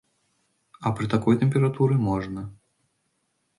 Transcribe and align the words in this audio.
А 0.85 0.91
пры 0.99 1.09
такой 1.13 1.37
тэмпературы 1.43 2.01
можна. 2.09 2.47